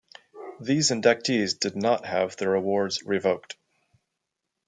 [0.59, 3.55] These inductees did not have their awards revoked.